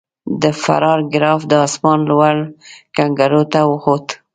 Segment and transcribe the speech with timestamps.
[0.41, 2.43] د فرار ګراف د اسمان لوړو
[2.97, 4.07] کنګرو ته وخوت.